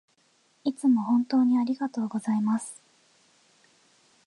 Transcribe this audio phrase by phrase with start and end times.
[0.63, 2.81] いつも本当にありがとうございます